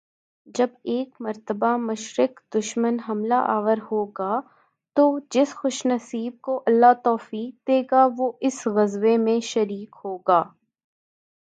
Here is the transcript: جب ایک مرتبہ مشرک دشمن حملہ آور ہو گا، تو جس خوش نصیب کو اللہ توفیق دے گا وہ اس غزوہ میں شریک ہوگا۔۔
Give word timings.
جب 0.55 0.67
ایک 0.83 1.09
مرتبہ 1.19 1.75
مشرک 1.77 2.39
دشمن 2.55 2.97
حملہ 3.09 3.41
آور 3.47 3.77
ہو 3.91 4.03
گا، 4.11 4.39
تو 4.95 5.03
جس 5.29 5.53
خوش 5.55 5.85
نصیب 5.85 6.41
کو 6.41 6.61
اللہ 6.67 6.93
توفیق 7.03 7.67
دے 7.67 7.81
گا 7.91 8.07
وہ 8.17 8.31
اس 8.41 8.67
غزوہ 8.67 9.17
میں 9.17 9.39
شریک 9.43 9.95
ہوگا۔۔ 10.05 10.41